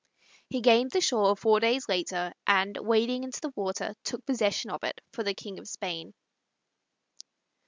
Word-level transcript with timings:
He 0.49 0.61
gained 0.61 0.89
the 0.89 0.99
shore 0.99 1.35
four 1.35 1.59
days 1.59 1.87
later, 1.87 2.33
and, 2.47 2.75
wading 2.77 3.23
into 3.23 3.39
the 3.39 3.53
water, 3.55 3.93
took 4.03 4.25
possession 4.25 4.71
of 4.71 4.83
it 4.83 4.99
for 5.13 5.21
the 5.23 5.35
King 5.35 5.59
of 5.59 5.67
Spain. 5.69 6.15